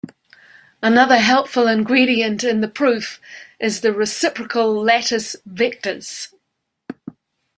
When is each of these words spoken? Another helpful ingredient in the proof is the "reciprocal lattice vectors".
Another 0.81 1.17
helpful 1.19 1.67
ingredient 1.67 2.43
in 2.43 2.61
the 2.61 2.67
proof 2.67 3.21
is 3.59 3.81
the 3.81 3.93
"reciprocal 3.93 4.73
lattice 4.83 5.35
vectors". 5.47 6.33